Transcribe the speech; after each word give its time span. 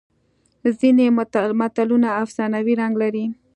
ځینې 0.79 1.05
متلونه 1.57 2.09
افسانوي 2.23 2.73
رنګ 2.81 2.93
لري 3.03 3.25